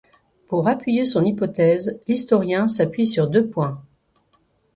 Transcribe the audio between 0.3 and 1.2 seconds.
Pour appuyer